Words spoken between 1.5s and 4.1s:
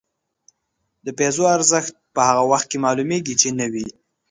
ارزښت په هغه وخت کې معلومېږي چې نه وي.